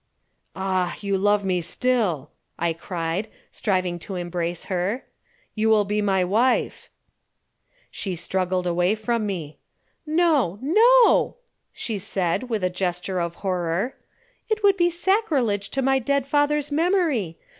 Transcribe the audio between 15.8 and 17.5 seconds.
my dead father's memory.